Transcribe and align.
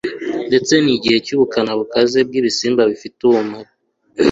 ndetse 0.47 0.73
n'igihe 0.83 1.17
cy'ubukana 1.25 1.71
bukaze 1.79 2.19
bw'ibisimba 2.27 2.81
bifite 2.91 3.17
ubumara 3.29 3.69